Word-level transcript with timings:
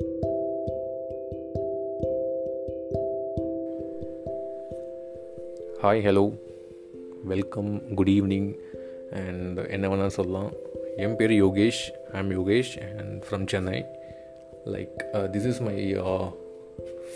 Hi 0.00 0.02
hello 5.82 6.32
welcome 7.24 7.94
good 7.94 8.08
evening 8.08 8.58
and 9.10 9.58
என்ன 9.68 9.88
வேணால் 9.88 10.06
சொல்லலாம். 10.06 10.52
என் 10.96 11.16
பேர் 11.16 11.30
Yogesh 11.30 11.92
I 12.12 12.20
am 12.20 12.30
Yogesh 12.30 12.98
and 12.98 13.24
from 13.30 13.48
Chennai 13.48 13.84
like 14.66 15.04
this 15.12 15.46
is 15.46 15.60
my 15.60 15.96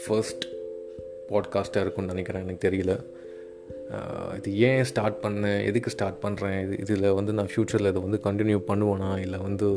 first 0.07 0.45
பாட்காஸ்ட்டாக 1.29 1.81
இருக்கும்னு 1.81 2.15
நினைக்கிறேன். 2.15 2.43
எனக்கு 2.43 2.69
தெரியல. 2.69 3.18
இது 4.37 4.59
ஏன் 4.59 4.85
ஸ்டார்ட் 4.85 5.19
பண்ணேன்? 5.23 5.65
எதுக்கு 5.65 5.91
ஸ்டார்ட் 5.91 6.19
பண்ணுறேன் 6.23 6.57
இது 6.65 6.77
இதில் 6.79 7.13
வந்து 7.13 7.33
நான் 7.33 7.49
ஃப்யூச்சரில் 7.55 7.89
இதை 7.89 8.03
வந்து 8.07 8.21
கண்டினியூ 8.25 8.59
பண்ணுவேனா? 8.67 9.19
இல்லை 9.19 9.39
வந்து 9.39 9.69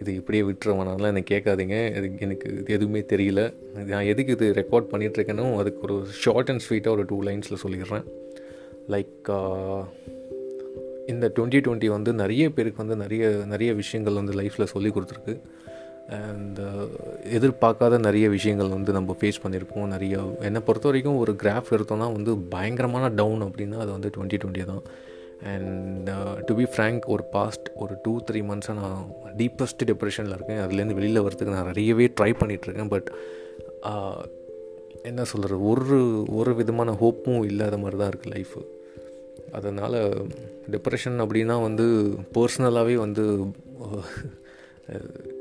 இது 0.00 0.14
இப்படியே 0.14 0.42
விட்டுருவேனாலாம் 0.42 1.12
எனக்கு 1.12 1.34
கேட்காதீங்க. 1.36 1.78
இது 1.96 2.10
எனக்கு 2.18 2.50
இது 2.58 2.74
எதுவுமே 2.74 3.00
தெரியல. 3.00 3.54
நான் 3.86 4.10
எதுக்கு 4.12 4.32
இது 4.32 4.52
ரெக்கார்ட் 4.52 4.90
பண்ணிகிட்ருக்கேனோ 4.92 5.56
அதுக்கு 5.56 5.82
ஒரு 5.82 5.96
ஷார்ட் 6.10 6.48
அண்ட் 6.48 6.64
ஸ்வீட்டாக 6.68 6.88
ஒரு 6.88 7.04
டூ 7.08 7.22
லைன்ஸில் 7.22 7.62
சொல்லிடுறேன். 7.64 8.04
லைக் 8.88 9.30
இந்த 11.06 11.32
டுவெண்ட்டி 11.36 11.60
டுவெண்ட்டி 11.66 11.86
வந்து 11.86 12.12
நிறைய 12.12 12.50
பேருக்கு 12.50 12.86
வந்து 12.86 13.08
நிறைய 13.08 13.28
நிறைய 13.46 13.72
விஷயங்கள் 13.74 14.14
வந்து 14.14 14.32
லைஃப்பில் 14.32 14.72
சொல்லி 14.74 14.88
கொடுத்துருக்கு. 14.88 15.34
அண்ட் 16.18 16.58
uh, 16.60 16.86
எதிர்பார்க்காத 17.36 17.94
நிறைய 18.06 18.26
விஷயங்கள் 18.34 18.72
வந்து 18.76 18.90
நம்ம 18.96 19.14
ஃபேஸ் 19.18 19.40
பண்ணியிருப்போம். 19.42 19.86
நிறைய 19.94 20.14
என்னை 20.48 20.60
பொறுத்த 20.68 20.88
வரைக்கும் 20.88 21.20
ஒரு 21.22 21.32
கிராஃப் 21.42 21.70
எடுத்தோம்னா 21.76 22.08
வந்து 22.16 22.32
பயங்கரமான 22.54 23.08
டவுன் 23.20 23.42
அப்படின்னா 23.46 23.78
அது 23.84 23.90
வந்து 23.96 24.10
டுவெண்ட்டி 24.16 24.40
டுவெண்ட்டி 24.42 24.64
தான். 24.72 24.82
அண்ட் 25.52 26.10
டு 26.48 26.54
பி 26.60 26.66
ஃப்ரேங்க் 26.72 27.04
ஒரு 27.14 27.24
பாஸ்ட் 27.36 27.68
ஒரு 27.82 27.94
டூ 28.04 28.14
த்ரீ 28.28 28.40
மந்த்ஸாக 28.50 28.76
நான் 28.80 28.98
டீப்பஸ்ட் 29.40 29.84
டிப்ரெஷனில் 29.90 30.36
இருக்கேன். 30.38 30.60
அதுலேருந்து 30.64 30.98
வெளியில் 30.98 31.24
வரதுக்கு 31.26 31.56
நான் 31.56 31.70
நிறையவே 31.72 32.08
ட்ரை 32.20 32.30
பண்ணிகிட்ருக்கேன் 32.42 32.92
பட் 32.94 33.10
uh, 33.92 34.20
என்ன 35.10 35.22
சொல்கிறது 35.30 35.62
ஒரு 35.72 35.98
ஒரு 36.38 36.50
விதமான 36.58 36.92
ஹோப்பும் 37.02 37.42
இல்லாத 37.50 37.76
மாதிரி 37.82 37.98
தான் 38.00 38.10
இருக்குது 38.12 38.34
லைஃபு 38.36 38.60
அதனால் 39.58 39.98
டிப்ரெஷன் 40.74 41.18
அப்படின்னா 41.24 41.56
வந்து 41.68 41.86
பர்சனலாகவே 42.36 42.96
வந்து 43.04 43.24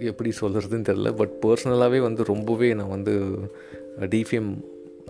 எப்படி 0.00 0.32
சொல்கிறதுன்னு 0.40 0.88
தெரில 0.88 1.16
பட் 1.16 1.32
பர்சனலாகவே 1.46 2.00
வந்து 2.00 2.24
ரொம்பவே 2.24 2.74
நான் 2.74 2.88
வந்து 2.88 3.38
டிஃபேம் 4.00 4.56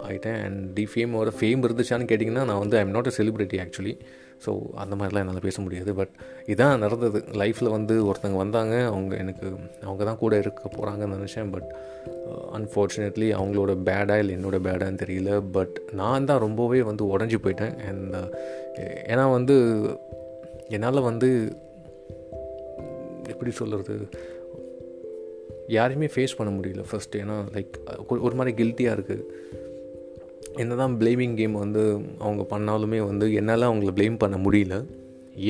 ஆகிட்டேன் 0.02 0.42
அண்ட் 0.44 0.78
டிஃபேமோட 0.78 1.30
ஃபேம் 1.40 1.64
இருந்துச்சான்னு 1.64 2.08
கேட்டிங்கன்னா 2.08 2.44
நான் 2.44 2.58
வந்து 2.58 2.76
I'm 2.76 2.90
not 2.90 3.06
a 3.06 3.24
celebrity 3.24 3.58
actually 3.64 3.98
so 4.46 4.58
அந்த 4.74 4.96
மாதிரிலாம் 4.96 5.18
என்னால் 5.18 5.40
பேச 5.40 5.62
முடியாது. 5.62 5.94
பட் 5.94 6.08
இதான் 6.46 6.78
நடந்தது. 6.78 7.24
லைஃப்பில் 7.32 7.70
வந்து 7.70 8.12
ஒருத்தங்க 8.12 8.36
வந்தாங்க. 8.36 8.86
அவங்க 8.86 9.16
எனக்கு 9.16 9.46
அவங்க 9.82 10.04
தான் 10.04 10.18
கூட 10.18 10.38
இருக்க 10.38 10.70
போகிறாங்கன்னு 10.76 11.18
நினச்சேன். 11.20 11.50
பட் 11.50 11.74
அன்ஃபார்ச்சுனேட்லி 12.52 13.28
அவங்களோட 13.34 13.82
பேடாக 13.84 14.18
இல்லை 14.18 14.34
என்னோட 14.34 14.58
பேடான்னு 14.66 15.02
தெரியல. 15.04 15.50
பட் 15.52 15.80
நான் 15.92 16.24
தான் 16.24 16.38
ரொம்பவே 16.38 16.82
வந்து 16.82 17.18
உடஞ்சி 17.18 17.38
போயிட்டேன். 17.42 17.78
அண்ட் 17.86 18.16
ஏன்னா 19.12 19.30
வந்து 19.32 19.56
என்னால் 20.68 21.00
வந்து 21.00 21.52
எப்படி 23.28 23.50
சொல்கிறது 23.50 24.08
யாரையுமே 25.76 26.08
ஃபேஸ் 26.14 26.36
பண்ண 26.38 26.50
முடியல 26.56 26.84
ஃபஸ்ட்டு 26.90 27.20
ஏன்னா 27.22 27.36
லைக் 27.56 27.74
ஒரு 28.26 28.34
மாதிரி 28.38 28.52
கில்ட்டியாக 28.60 28.96
இருக்குது 28.98 29.24
என்ன 30.62 30.76
தான் 30.80 30.94
ப்ளேமிங் 31.00 31.36
கேம் 31.40 31.54
வந்து 31.64 31.82
அவங்க 32.24 32.42
பண்ணாலுமே 32.54 32.98
வந்து 33.10 33.26
என்னால் 33.40 33.68
அவங்கள 33.68 33.92
ப்ளேம் 33.98 34.18
பண்ண 34.22 34.36
முடியல. 34.46 34.76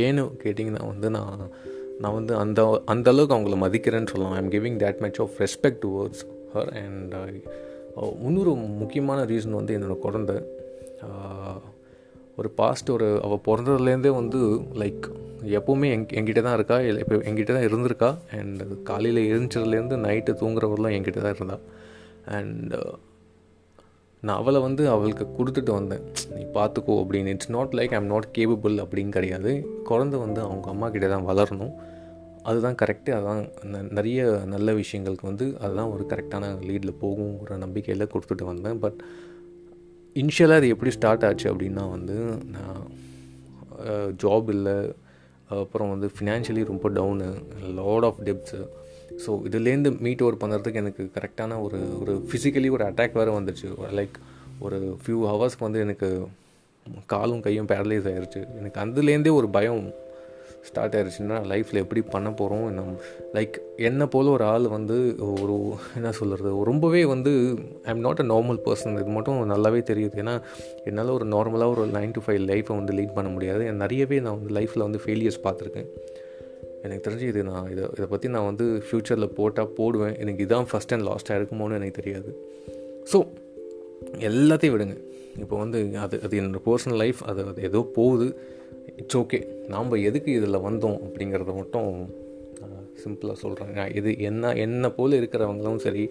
ஏன்னு 0.04 0.22
கேட்டிங்கன்னா 0.42 0.84
வந்து 0.90 1.08
நான் 1.16 1.40
நான் 2.02 2.16
வந்து 2.18 2.32
அந்த 2.42 2.60
அந்த 2.92 3.08
அளவுக்கு 3.12 3.36
அவங்கள 3.36 3.56
மதிக்கிறேன்னு 3.64 4.12
சொல்லலாம். 4.12 4.36
I'm 4.40 4.52
giving 4.54 4.78
that 4.82 5.00
much 5.04 5.20
of 5.24 5.34
respect 5.44 5.82
towards 5.84 6.22
her 6.54 6.70
and 6.82 7.14
இன்னொரு 8.28 8.52
முக்கியமான 8.82 9.24
ரீசன் 9.32 9.58
வந்து 9.60 9.76
என்னோடய 9.78 10.04
குழந்தை. 10.06 10.36
ஒரு 12.40 12.48
பாஸ்ட் 12.60 12.90
ஒரு 12.96 13.08
அவள் 13.26 13.44
பிறந்ததுலேருந்தே 13.46 14.12
வந்து 14.20 14.40
லைக் 14.82 15.06
எப்போவுமே 15.58 15.88
எங் 15.94 16.04
எங்கிட்ட 16.18 16.42
தான் 16.46 16.56
இருக்கா? 16.58 16.76
இல்லை 16.88 17.00
இப்போ 17.04 17.16
எங்கிட்ட 17.30 17.52
தான் 17.56 17.68
இருந்திருக்கா 17.68 18.10
அண்ட் 18.38 18.60
காலையில் 18.90 19.20
எழுந்ததுலேருந்து 19.32 19.96
நைட்டு 20.06 20.32
தூங்குறவரெலாம் 20.42 20.94
எங்கிட்ட 20.98 21.22
தான் 21.24 21.34
இருந்தாள் 21.36 21.64
அண்ட் 22.36 22.74
நான் 24.26 24.40
அவளை 24.40 24.58
வந்து 24.66 24.82
அவளுக்கு 24.94 25.24
கொடுத்துட்டு 25.36 25.72
வந்தேன். 25.78 26.02
நீ 26.34 26.42
பார்த்துக்கோ 26.58 26.94
அப்படின்னு. 27.02 27.32
It's 27.34 27.50
not 27.54 27.72
like 27.78 27.94
I'm 27.98 28.10
not 28.12 28.28
capable 28.36 28.76
அப்படின்னு 28.82 29.14
கிடையாது. 29.16 29.52
குழந்த 29.88 30.16
வந்து 30.24 30.40
அவங்க 30.46 30.68
அம்மா 30.74 30.88
கிட்டே 30.94 31.08
தான் 31.14 31.26
வளரணும். 31.30 31.72
அதுதான் 32.50 32.78
கரெக்டு 32.82 33.10
அதுதான் 33.16 33.42
நிறைய 33.98 34.22
நல்ல 34.54 34.72
விஷயங்களுக்கு 34.72 35.28
வந்து 35.30 35.46
அதுதான் 35.64 35.90
ஒரு 35.94 36.04
கரெக்டான 36.12 36.52
லீடில் 36.68 37.00
போகுங்கிற 37.02 37.56
நம்பிக்கையில் 37.64 38.10
கொடுத்துட்டு 38.14 38.46
வந்தேன். 38.52 38.80
பட் 38.84 39.00
இனிஷியலாக 40.16 40.60
அது 40.60 40.68
எப்படி 40.68 40.90
ஸ்டார்ட் 40.90 41.24
ஆச்சு 41.24 41.54
அப்படின்னா 41.54 41.90
வந்து 41.90 42.16
நான் 42.56 42.80
ஜாப் 44.22 44.48
இல்லை. 44.48 44.76
அப்புறம் 45.48 45.90
வந்து 45.90 46.10
ஃபினான்ஷியலி 46.18 46.62
ரொம்ப 46.64 46.90
down 46.90 47.26
lot 47.74 48.04
of 48.04 48.20
debts 48.24 48.60
so 49.26 49.30
இதுலேருந்து 49.44 50.00
மீட் 50.00 50.22
ஓவர் 50.22 50.38
பண்ணுறதுக்கு 50.42 50.74
எனக்கு 50.74 51.10
கரெக்டான 51.14 51.58
ஒரு 51.62 51.78
ஒரு 52.00 52.12
ஃபிசிக்கலி 52.28 52.70
ஒரு 52.70 52.84
அட்டாக் 52.84 53.12
வேறு 53.12 53.40
வந்துச்சு 53.40 53.68
லைக் 53.98 54.16
ஒரு 54.58 54.78
ஃபியூ 55.02 55.18
ஹவர்ஸ்க்கு 55.32 55.58
வந்து 55.58 55.80
எனக்கு 55.80 56.08
காலும் 57.06 57.40
கையும் 57.40 57.68
பேரலைஸ் 57.68 58.08
ஆகிருச்சு 58.12 58.40
எனக்கு 58.58 58.80
அதுலேருந்தே 58.80 59.32
ஒரு 59.32 59.48
பயம் 59.48 59.82
ஸ்டார்ட் 60.68 60.94
ஆயிடுச்சுன்னா 60.96 61.36
லைஃப்பில் 61.50 61.80
எப்படி 61.82 62.00
பண்ண 62.14 62.28
போகிறோம் 62.30 62.64
நம் 62.76 62.92
லைக் 63.36 63.54
என்னை 63.88 64.06
போல் 64.06 64.26
ஒரு 64.26 64.44
ஆள் 64.44 64.66
வந்து 64.68 64.96
ஒரு 65.42 65.54
என்ன 65.96 66.12
சொல்கிறது 66.20 66.50
ரொம்பவே 66.70 67.04
வந்து 67.04 67.32
I 67.86 67.90
am 67.94 68.02
not 68.06 68.22
a 68.24 68.26
normal 68.32 68.60
person 68.66 68.98
இது 69.02 69.12
மட்டும் 69.18 69.50
நல்லாவே 69.52 69.80
தெரியுது. 69.90 70.16
ஏன்னா 70.22 70.34
என்னால் 70.84 71.14
ஒரு 71.18 71.26
நார்மலாக 71.34 71.74
ஒரு 71.74 71.84
நைன் 71.98 72.14
டு 72.18 72.22
ஃபைவ் 72.26 72.40
லைஃப்பை 72.52 72.76
வந்து 72.80 72.96
லீட் 72.98 73.16
பண்ண 73.18 73.30
முடியாது. 73.30 73.72
நிறையவே 73.82 74.20
நான் 74.20 74.38
வந்து 74.38 74.54
லைஃப்பில் 74.58 74.86
வந்து 74.88 75.02
ஃபெயிலியர்ஸ் 75.06 75.40
பார்த்துருக்கேன். 75.46 75.88
எனக்கு 76.84 77.04
தெரிஞ்சு 77.06 77.26
இது 77.32 77.42
நான் 77.44 77.70
இதை 77.70 77.84
இதை 77.96 78.06
பற்றி 78.06 78.28
நான் 78.28 78.48
வந்து 78.50 78.64
ஃப்யூச்சரில் 78.86 79.34
போட்டால் 79.38 79.74
போடுவேன். 79.78 80.14
எனக்கு 80.22 80.44
இதான் 80.46 80.68
ஃபஸ்ட் 80.70 80.94
அண்ட் 80.94 81.06
லாஸ்ட்டாக 81.10 81.38
இருக்குமோன்னு 81.40 81.78
எனக்கு 81.80 81.98
தெரியாது. 82.00 82.30
ஸோ 83.12 83.18
எல்லாத்தையும் 84.30 84.74
விடுங்க. 84.76 84.96
இப்போ 85.42 85.56
வந்து 85.56 85.78
அது 86.04 86.16
அது 86.26 86.40
என்னோடய 86.40 86.62
பர்சனல் 86.70 87.00
லைஃப் 87.02 87.20
அது 87.30 87.42
அது 87.50 87.62
ஏதோ 87.62 87.80
போகுது. 87.98 88.26
It's 88.96 89.16
okay. 89.16 89.40
நாம் 89.68 90.02
எதுக்கு 90.08 90.32
இதில் 90.32 90.64
வந்தோம் 90.68 90.98
அப்படிங்கிறத 91.06 91.54
மட்டும் 91.54 91.88
சிம்பிளாக 93.02 93.36
சொல்கிறாங்க 93.42 93.96
இது 93.98 94.10
என்ன 94.18 94.52
என்ன 94.64 94.90
போல் 94.90 95.16
இருக்கிறவங்களும் 95.20 95.76
சரி 95.76 96.02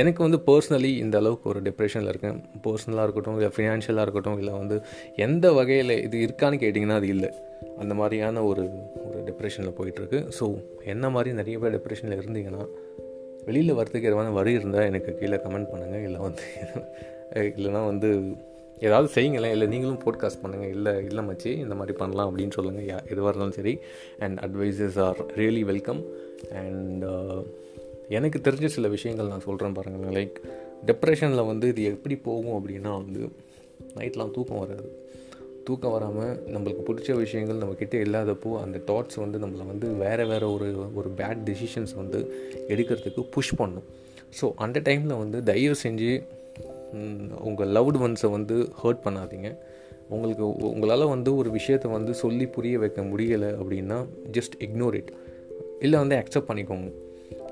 எனக்கு 0.00 0.20
வந்து 0.22 0.38
பர்சனலி 0.48 0.90
இந்த 1.04 1.16
அளவுக்கு 1.18 1.46
ஒரு 1.48 1.60
டிப்ரெஷனில் 1.60 2.10
இருக்கேன். 2.12 2.36
பர்சனலாக 2.66 3.02
இருக்கட்டும் 3.02 3.38
இல்லை 3.38 3.50
ஃபினான்ஷியலாக 3.56 4.04
இருக்கட்டும் 4.06 4.38
இல்லை 4.38 4.52
வந்து 4.52 4.76
எந்த 5.16 5.52
வகையில் 5.52 5.94
இது 6.02 6.18
இருக்கான்னு 6.26 6.60
கேட்டிங்கன்னா 6.64 6.98
அது 7.00 7.08
இல்லை. 7.08 7.30
அந்த 7.78 7.94
மாதிரியான 7.94 8.44
ஒரு 8.44 8.64
ஒரு 9.06 9.18
டிப்ரெஷனில் 9.28 9.76
போயிட்டுருக்கு. 9.78 10.20
ஸோ 10.38 10.46
என்ன 10.84 11.10
மாதிரி 11.10 11.32
நிறைய 11.32 11.58
பேர் 11.58 11.76
டிப்ரெஷனில் 11.76 12.20
இருந்தீங்கன்னா 12.20 12.64
வெளியில் 13.46 13.78
வரத்துக்கு 13.78 14.10
எதுவான 14.10 14.30
வரி 14.30 14.52
இருந்தால் 14.52 14.88
எனக்கு 14.90 15.10
கீழே 15.18 15.36
கமெண்ட் 15.36 15.70
பண்ணுங்கள் 15.72 16.06
இல்லை 16.08 16.20
வந்து 16.20 16.44
இல்லைனா 17.58 17.82
வந்து 17.86 18.10
ஏதாவது 18.80 19.08
செய்யுங்களேன். 19.14 19.50
இல்லை 19.50 19.66
நீங்களும் 19.66 20.00
போட்காஸ்ட் 20.04 20.42
பண்ணுங்கள் 20.42 20.68
இல்லை 20.68 21.04
இல்லை 21.04 21.24
மச்சி 21.24 21.46
இந்த 21.46 21.74
மாதிரி 21.74 21.96
பண்ணலாம் 21.96 22.28
அப்படின்னு 22.30 22.50
சொல்லுங்கள் 22.50 22.84
யா 22.84 22.98
எதுவாக 23.04 23.30
இருந்தாலும் 23.30 23.52
சரி. 23.52 23.78
And 24.18 24.38
advices 24.38 24.98
are 25.00 25.16
really 25.36 25.64
welcome 25.64 26.02
and 26.52 27.04
எனக்கு 28.08 28.40
தெரிஞ்ச 28.50 28.66
சில 28.66 28.88
விஷயங்கள் 28.88 29.26
நான் 29.26 29.40
சொல்கிறேன் 29.40 29.72
பாருங்கள் 29.72 30.14
லைக் 30.18 30.36
டிப்ரெஷனில் 30.86 31.46
வந்து 31.46 31.68
இது 31.68 31.84
எப்படி 31.84 32.16
போகும் 32.16 32.56
அப்படின்னா 32.58 32.92
வந்து 33.02 33.22
நைட்லாம் 33.96 34.30
தூக்கம் 34.30 34.58
வராது. 34.58 35.04
தூக்கம் 35.64 35.92
வராமல் 35.92 36.34
நம்மளுக்கு 36.54 36.82
பிடிச்ச 36.88 37.12
விஷயங்கள் 37.12 37.56
நம்மக்கிட்ட 37.56 37.94
இல்லாதப்போ 38.06 38.60
அந்த 38.60 38.78
தாட்ஸ் 38.86 39.16
வந்து 39.16 39.38
நம்மளை 39.38 39.66
வந்து 39.66 39.88
வேறு 39.94 40.26
வேறு 40.26 40.52
ஒரு 40.52 40.90
ஒரு 40.94 41.08
பேட் 41.16 41.40
டெசிஷன்ஸ் 41.48 41.94
வந்து 41.96 42.18
எடுக்கிறதுக்கு 42.68 43.22
புஷ் 43.30 43.56
பண்ணும். 43.56 43.84
ஸோ 44.40 44.52
அந்த 44.56 44.80
டைமில் 44.80 45.20
வந்து 45.22 45.42
தயவு 45.42 45.76
செஞ்சு 45.82 46.22
உங்கள் 47.48 47.72
லவ்டு 47.76 48.00
ஒன்ஸை 48.06 48.30
வந்து 48.30 48.56
ஹர்ட் 48.82 49.04
பண்ணாதீங்க. 49.06 49.50
உங்களுக்கு 50.08 50.44
உங்களால் 50.70 51.12
வந்து 51.14 51.30
ஒரு 51.36 51.50
விஷயத்தை 51.50 51.88
வந்து 51.90 52.14
சொல்லி 52.14 52.46
புரிய 52.46 52.78
வைக்க 52.78 53.02
முடியலை 53.02 53.48
அப்படின்னா 53.62 53.98
ஜஸ்ட் 54.32 54.56
இக்னோர் 54.66 54.94
இட் 54.94 55.10
இல்லை 55.80 55.98
வந்து 55.98 56.16
அக்செப்ட் 56.16 56.50
பண்ணிக்கோங்க. 56.50 56.90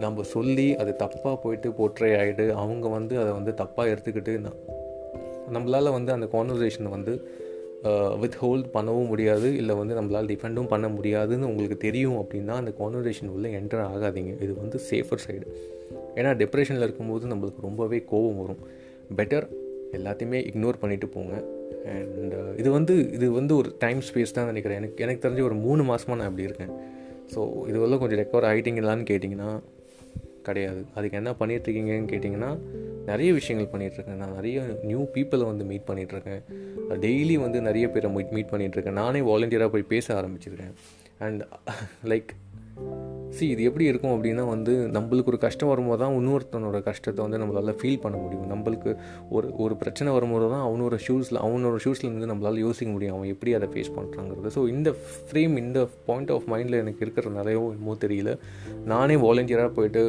நம்ம 0.00 0.22
சொல்லி 0.34 0.66
அது 0.82 0.92
தப்பாக 1.02 1.36
போயிட்டு 1.42 1.72
போற்றே 1.72 2.10
ஆகிட்டு 2.20 2.44
அவங்க 2.62 2.86
வந்து 2.88 3.14
அதை 3.22 3.32
வந்து 3.32 3.52
தப்பாக 3.62 3.92
எடுத்துக்கிட்டு 3.94 4.34
நம்மளால் 5.54 5.96
வந்து 5.96 6.10
அந்த 6.12 6.26
கான்வர்சேஷனை 6.34 6.90
வந்து 6.96 7.14
வித் 8.20 8.38
ஹோல்ட் 8.42 8.69
பண்ணவும் 8.75 9.10
முடியாது 9.12 9.48
இல்லை 9.56 9.75
வந்து 9.80 9.94
நம்மளால் 10.00 10.30
டிஃபெண்டும் 10.30 10.69
பண்ண 10.69 10.87
முடியாதுன்னு 10.88 11.48
உங்களுக்கு 11.48 11.76
தெரியும் 11.76 12.16
அப்படின்னா 12.22 12.54
அந்த 12.60 12.72
கான்வர்சேஷன் 12.78 13.32
உள்ளே 13.34 13.50
என்டர் 13.58 13.82
ஆகாதீங்க. 13.94 14.32
இது 14.44 14.52
வந்து 14.60 14.78
சேஃபர் 14.90 15.22
சைடு 15.26 15.46
ஏன்னா 16.14 16.30
டிப்ரெஷனில் 16.42 16.87
இருக்கும்போது 16.87 17.26
நம்மளுக்கு 17.26 17.60
ரொம்பவே 17.60 17.98
கோபம் 18.12 18.40
வரும். 18.42 18.62
பெட்டர் 19.18 19.46
எல்லாத்தையுமே 19.98 20.38
இக்னோர் 20.50 20.80
பண்ணிவிட்டு 20.82 21.08
போங்க. 21.16 21.34
அண்ட் 21.92 22.34
uh, 22.34 22.52
இது 22.60 22.68
வந்து 22.70 22.94
இது 23.16 23.26
வந்து 23.32 23.52
ஒரு 23.56 23.70
டைம் 23.78 24.00
ஸ்பேஸ் 24.08 24.36
தான் 24.36 24.50
நினைக்கிறேன். 24.50 24.78
எனக்கு 24.78 25.02
எனக்கு 25.04 25.24
தெரிஞ்சு 25.24 25.44
ஒரு 25.48 25.56
மூணு 25.66 25.82
மாதமாக 25.82 26.18
நான் 26.20 26.30
அப்படி 26.30 26.48
இருக்கேன். 26.48 26.72
ஸோ 27.34 27.40
இதுவெல்லாம் 27.70 28.02
கொஞ்சம் 28.02 28.20
ரெக்கவர் 28.22 28.48
ஆகிட்டீங்களான்னு 28.50 29.06
கேட்டிங்கன்னா 29.10 29.50
கிடையாது. 30.48 30.80
அதுக்கு 30.94 31.18
என்ன 31.20 31.30
பண்ணிகிட்ருக்கீங்கன்னு 31.40 32.10
கேட்டிங்கன்னா 32.12 32.50
நிறைய 33.10 33.30
விஷயங்கள் 33.32 33.72
பண்ணிகிட்ருக்கேன் 33.72 34.20
நான் 34.24 34.36
நிறைய 34.40 34.58
நியூ 34.82 35.02
பீப்புளை 35.16 35.46
வந்து 35.52 35.66
மீட் 35.70 35.88
பண்ணிகிட்ருக்கேன் 35.90 36.42
டெய்லி 37.06 37.36
வந்து 37.46 37.60
நிறைய 37.60 37.88
பேரை 37.88 38.10
மீட் 38.10 38.34
மீட் 38.38 38.52
பண்ணிகிட்ருக்கேன் 38.52 39.00
நானே 39.02 39.22
வாலண்டியராக 39.30 39.72
போய் 39.76 39.90
பேச 39.94 40.14
ஆரம்பிச்சிருக்கேன். 40.20 40.74
அண்ட் 41.18 41.42
லைக் 42.04 42.32
சி 43.36 43.44
இது 43.52 43.62
எப்படி 43.69 43.84
இருக்கும் 43.90 44.12
அப்படின்னா 44.14 44.42
வந்து 44.52 44.72
நம்மளுக்கு 44.96 45.31
ஒரு 45.32 45.38
கஷ்டம் 45.44 45.70
வரும்போது 45.70 46.00
தான் 46.02 46.14
இன்னொருத்தனோட 46.19 46.78
கஷ்டத்தை 46.88 47.20
வந்து 47.25 47.40
நம்மளால் 47.42 47.78
ஃபீல் 47.81 48.00
பண்ண 48.04 48.16
முடியும். 48.25 48.46
நம்மளுக்கு 48.52 48.90
ஒரு 49.36 49.48
ஒரு 49.64 49.75
பிரச்சனை 49.82 50.12
வரும்போது 50.16 50.46
தான் 50.54 50.64
அவனோட 50.69 50.98
ஷூஸில் 51.06 51.40
அவனோட 51.46 51.78
ஷூஸில் 51.84 52.08
இருந்து 52.10 52.31
நம்மளால் 52.32 52.62
யோசிக்க 52.66 52.90
முடியும் 52.92 53.16
அவன் 53.16 53.32
எப்படி 53.34 53.54
அதை 53.58 53.69
ஃபேஸ் 53.75 53.92
பண்ணுறாங்கிறது 53.96 54.54
ஸோ 54.56 54.62
இந்த 54.75 54.92
ஃப்ரேம் 55.31 55.56
இந்த 55.64 55.81
பாயிண்ட் 56.08 56.32
ஆஃப் 56.36 56.48
மைண்டில் 56.54 56.81
எனக்கு 56.82 57.04
இருக்கிறதுனாலையோ 57.06 57.64
என்னமோ 57.75 57.96
தெரியல. 58.06 58.32
நானே 58.92 59.16
வாலண்டியராக 59.26 59.72
போயிட்டு 59.80 60.04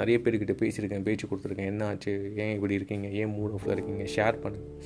நிறைய 0.00 0.18
பேர்கிட்ட 0.24 0.56
பேசியிருக்கேன் 0.64 1.06
பேச்சு 1.06 1.24
கொடுத்துருக்கேன். 1.30 1.70
என்ன 1.72 1.86
ஆச்சு? 1.90 2.12
ஏன் 2.42 2.52
இப்படி 2.56 2.74
இருக்கீங்க? 2.78 3.08
ஏன் 3.20 3.32
மூட் 3.38 3.54
ஆஃபில் 3.56 3.74
இருக்கீங்க? 3.76 4.04
ஷேர் 4.16 4.42
பண்ணுங்கள் 4.44 4.76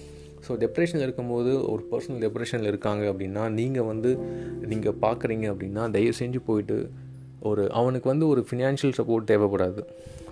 ஸோ 0.47 0.55
டெப்ரெஷனில் 0.63 1.05
இருக்கும்போது 1.07 1.53
ஒரு 1.73 1.83
பர்சனல் 1.91 2.21
டெப்ரெஷனில் 2.25 2.71
இருக்காங்க 2.73 3.05
அப்படின்னா 3.13 3.43
நீங்கள் 3.59 3.87
வந்து 3.93 4.11
நீங்கள் 4.73 4.97
பார்க்குறீங்க 5.05 5.47
அப்படின்னா 5.53 5.85
தயவு 5.97 6.15
செஞ்சு 6.21 6.41
போயிட்டு 6.49 6.77
ஒரு 7.47 7.65
அவனுக்கு 7.81 8.09
வந்து 8.13 8.27
ஒரு 8.29 8.43
ஃபினான்ஷியல் 8.49 8.97
சப்போர்ட் 8.99 9.31
தேவைப்படாது. 9.33 9.81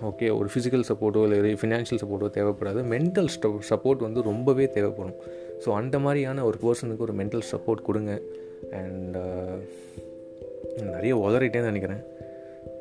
ஓகே 0.09 0.27
ஒரு 0.37 0.47
ஃபிசிக்கல் 0.53 0.85
சப்போர்ட்டோ 0.91 1.21
இல்லை 1.27 1.53
ஃபினான்ஷியல் 1.61 2.01
சப்போர்ட்டோ 2.03 2.29
தேவைப்படாது. 2.37 2.81
மென்டல் 2.93 3.29
சப்போர்ட் 3.71 4.05
வந்து 4.07 4.21
ரொம்பவே 4.31 4.65
தேவைப்படும். 4.77 5.17
ஸோ 5.63 5.69
அந்த 5.81 5.99
மாதிரியான 5.99 6.43
ஒரு 6.49 6.57
பர்சனுக்கு 6.63 7.05
ஒரு 7.07 7.15
மென்டல் 7.21 7.45
சப்போர்ட் 7.53 7.87
கொடுங்க. 7.89 8.13
அண்ட் 8.81 9.15
uh, 9.23 9.55
நிறைய 10.93 11.13
உதறிட்டேன்னு 11.25 11.71
நினைக்கிறேன். 11.71 12.01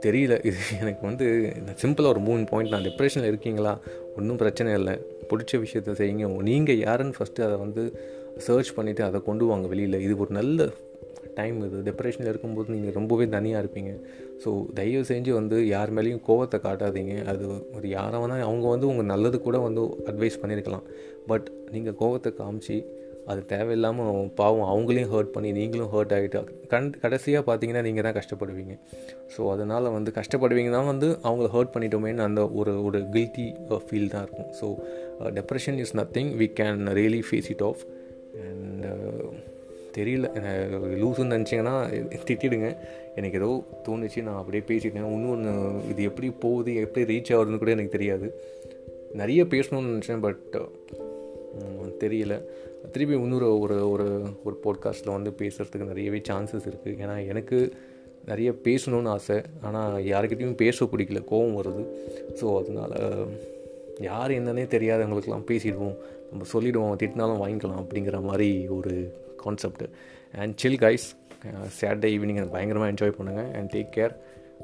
தெரியல. 0.05 0.35
இது 0.49 0.59
எனக்கு 0.81 1.03
வந்து 1.09 1.27
சிம்பிளாக 1.83 2.13
ஒரு 2.15 2.21
மூணு 2.29 2.43
பாயிண்ட் 2.51 2.73
நான் 2.75 2.87
டிப்ரெஷனில் 2.89 3.31
இருக்கீங்களா? 3.33 3.73
ஒன்றும் 4.17 4.41
பிரச்சனை 4.43 4.71
இல்லை. 4.79 4.95
பிடிச்ச 5.31 5.61
விஷயத்த 5.65 5.93
செய்யுங்க. 6.01 6.27
நீங்கள் 6.51 6.81
யாருன்னு 6.87 7.19
ஃபஸ்ட்டு 7.19 7.45
அதை 7.47 7.57
வந்து 7.65 7.83
சர்ச் 8.47 8.73
பண்ணிவிட்டு 8.77 9.03
அதை 9.09 9.19
கொண்டு 9.29 9.45
வாங்க 9.51 9.67
வெளியில். 9.73 9.99
இது 10.07 10.15
ஒரு 10.25 10.33
நல்ல 10.39 10.69
டைம் 11.39 11.59
இது. 11.69 11.79
டிப்ரெஷனில் 11.89 12.31
இருக்கும்போது 12.33 12.75
நீங்கள் 12.75 12.97
ரொம்பவே 12.99 13.27
தனியாக 13.37 13.63
இருப்பீங்க. 13.65 13.93
ஸோ 14.43 14.51
தயவு 14.81 15.05
செஞ்சு 15.13 15.33
வந்து 15.41 15.57
யார் 15.75 15.95
மேலேயும் 15.99 16.25
கோவத்தை 16.29 16.61
காட்டாதீங்க. 16.67 17.15
அது 17.33 17.47
ஒரு 17.77 17.87
யாரை 17.97 18.19
வேணால் 18.25 18.49
அவங்க 18.49 18.67
வந்து 18.75 18.91
உங்கள் 18.93 19.11
நல்லது 19.15 19.39
கூட 19.47 19.59
வந்து 19.69 19.85
அட்வைஸ் 20.13 20.43
பண்ணியிருக்கலாம் 20.43 20.87
பட் 21.33 21.49
நீங்கள் 21.77 21.99
கோவத்தை 22.03 22.33
காமிச்சு 22.43 22.79
அது 23.33 23.43
தேவையில்லாமல் 23.53 24.17
பாவம் 24.39 24.71
அவங்களையும் 24.71 25.13
ஹர்ட் 25.13 25.31
பண்ணி 25.35 25.51
நீங்களும் 25.59 25.91
ஹர்ட் 25.93 26.13
ஆகிட்டு 26.17 26.41
கண் 26.73 26.89
கடைசியாக 27.03 27.43
பார்த்தீங்கன்னா 27.47 27.83
நீங்கள் 27.87 28.05
தான் 28.07 28.17
கஷ்டப்படுவீங்க. 28.19 28.75
ஸோ 29.35 29.41
அதனால் 29.53 29.87
வந்து 29.95 30.11
கஷ்டப்படுவீங்கன்னா 30.19 30.81
வந்து 30.91 31.09
அவங்கள 31.29 31.49
ஹர்ட் 31.55 31.73
பண்ணிட்டோமேன்னு 31.75 32.25
அந்த 32.27 32.43
ஒரு 32.61 32.73
ஒரு 32.89 32.99
கில்ட்டி 33.15 33.47
ஃபீல் 33.87 34.13
தான் 34.15 34.25
இருக்கும். 34.27 34.51
So 34.61 34.67
depression 35.39 35.79
is 35.85 35.95
nothing 36.01 36.33
we 36.43 36.49
can 36.61 36.83
really 37.01 37.23
face 37.29 37.49
it 37.55 37.65
off 37.71 37.85
and 38.47 38.85
தெரியல. 39.99 40.27
லூசுன்னு 41.01 41.35
நினச்சிங்கன்னா 41.37 41.75
திட்டிடுங்க. 42.29 42.69
எனக்கு 43.21 43.39
ஏதோ 43.41 43.51
தோணுச்சு 43.87 44.21
நான் 44.29 44.41
அப்படியே 44.41 44.63
பேசிட்டேன். 44.71 45.09
இன்னொன்று 45.17 45.53
இது 45.93 46.03
எப்படி 46.11 46.31
போகுது 46.45 46.75
எப்படி 46.85 47.05
ரீச் 47.13 47.33
ஆகுதுன்னு 47.37 47.63
கூட 47.63 47.73
எனக்கு 47.77 47.97
தெரியாது. 47.97 48.29
நிறைய 49.21 49.41
பேசணும்னு 49.55 49.93
நினச்சேன் 49.93 50.25
பட் 50.27 50.45
தெரியல. 52.05 52.37
திருப்பி 52.95 53.15
இன்னொரு 53.25 53.49
ஒரு 53.65 53.77
ஒரு 53.91 54.07
ஒரு 54.45 54.57
போட்காஸ்ட்டில் 54.65 55.17
வந்து 55.17 55.31
பேசுகிறதுக்கு 55.41 55.91
நிறையவே 55.91 56.21
சான்சஸ் 56.29 56.67
இருக்குது 56.71 56.97
ஏன்னா 57.05 57.17
எனக்கு 57.33 57.59
நிறைய 58.31 58.51
பேசணும்னு 58.67 59.13
ஆசை. 59.15 59.37
ஆனால் 59.67 59.95
யாருக்கிட்டையும் 60.13 60.61
பேச 60.63 60.85
பிடிக்கல 60.85 61.21
கோவம் 61.31 61.57
வருது. 61.61 61.83
ஸோ 62.41 62.47
அதனால் 62.61 62.95
யார் 64.11 64.37
என்னன்னே 64.39 64.65
தெரியாதவங்களுக்கெல்லாம் 64.75 65.49
பேசிடுவோம். 65.51 65.97
நம்ம 66.31 66.47
சொல்லிவிடுவோம் 66.53 67.01
திட்டினாலும் 67.03 67.43
வாங்கிக்கலாம் 67.43 67.83
அப்படிங்கிற 67.83 68.21
மாதிரி 68.29 68.49
ஒரு 68.79 68.95
concept 69.47 69.85
and 70.43 70.57
chill 70.63 70.79
guys 70.85 71.07
Saturday 71.81 72.11
evening 72.17 72.51
பயங்கரமாக 72.57 72.93
என்ஜாய் 72.93 73.17
பண்ணுங்கள் 73.19 73.51
அண்ட் 73.59 73.71
டேக் 73.77 73.93
கேர் 73.97 74.15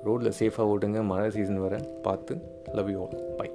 ரோட்டில் 0.05 0.37
சேஃபாக 0.41 0.71
ஓட்டுங்க. 0.73 1.01
மழை 1.13 1.31
சீசன் 1.31 1.65
வர. 1.67 1.77
பார்த்து 2.07 2.37
லவ் 2.73 2.91
யூ 2.91 3.01
ஆல் 3.07 3.19
பை 3.41 3.50